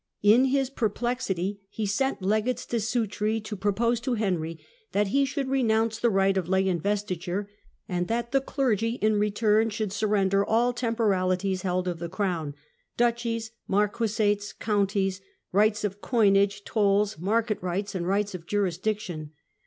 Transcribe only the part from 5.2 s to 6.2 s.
should renounce the